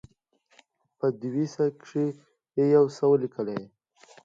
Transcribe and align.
په 0.97 1.07
دوسيه 1.21 1.65
کښې 1.79 2.05
يې 2.57 2.81
څه 2.95 3.03
وليکل. 3.11 3.47